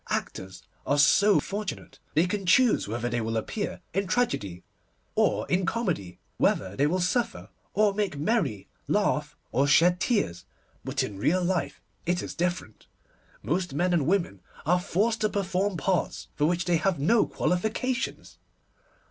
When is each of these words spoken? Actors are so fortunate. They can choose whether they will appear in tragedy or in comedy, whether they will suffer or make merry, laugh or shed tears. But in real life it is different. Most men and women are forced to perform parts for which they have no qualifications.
Actors 0.09 0.63
are 0.83 0.97
so 0.97 1.39
fortunate. 1.39 1.99
They 2.15 2.25
can 2.25 2.47
choose 2.47 2.87
whether 2.87 3.07
they 3.07 3.21
will 3.21 3.37
appear 3.37 3.81
in 3.93 4.07
tragedy 4.07 4.63
or 5.13 5.47
in 5.47 5.63
comedy, 5.63 6.17
whether 6.37 6.75
they 6.75 6.87
will 6.87 6.99
suffer 6.99 7.49
or 7.75 7.93
make 7.93 8.17
merry, 8.17 8.67
laugh 8.87 9.37
or 9.51 9.67
shed 9.67 9.99
tears. 9.99 10.45
But 10.83 11.03
in 11.03 11.19
real 11.19 11.43
life 11.43 11.83
it 12.07 12.23
is 12.23 12.33
different. 12.33 12.87
Most 13.43 13.75
men 13.75 13.93
and 13.93 14.07
women 14.07 14.41
are 14.65 14.79
forced 14.81 15.21
to 15.21 15.29
perform 15.29 15.77
parts 15.77 16.29
for 16.33 16.47
which 16.47 16.65
they 16.65 16.77
have 16.77 16.97
no 16.99 17.27
qualifications. 17.27 18.39